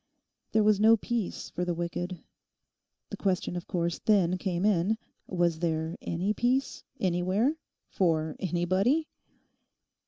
[0.53, 2.23] There was no peace for the wicked.
[3.11, 9.07] The question of course then came in—Was there any peace anywhere, for anybody?